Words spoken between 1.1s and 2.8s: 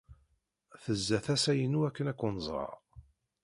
tasa-inu akken ad ken-ẓreɣ.